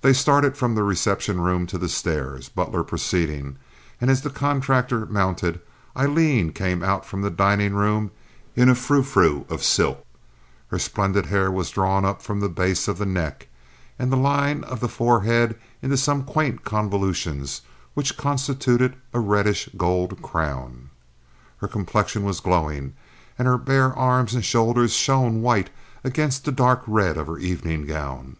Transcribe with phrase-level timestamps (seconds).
[0.00, 3.58] They started from the reception room to the stairs, Butler preceding
[4.00, 5.60] and as the contractor mounted,
[5.96, 8.10] Aileen came out from the dining room
[8.56, 10.04] in a frou frou of silk.
[10.70, 13.46] Her splendid hair was drawn up from the base of the neck
[14.00, 17.60] and the line of the forehead into some quaint convolutions
[17.94, 20.90] which constituted a reddish gold crown.
[21.58, 22.94] Her complexion was glowing,
[23.38, 25.70] and her bare arms and shoulders shone white
[26.02, 28.38] against the dark red of her evening gown.